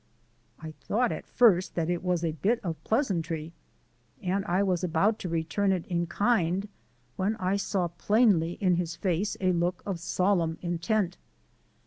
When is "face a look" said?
8.95-9.83